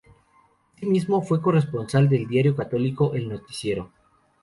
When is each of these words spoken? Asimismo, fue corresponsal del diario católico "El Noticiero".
Asimismo, 0.77 1.21
fue 1.21 1.43
corresponsal 1.43 2.09
del 2.09 2.25
diario 2.27 2.55
católico 2.55 3.13
"El 3.13 3.29
Noticiero". 3.29 3.91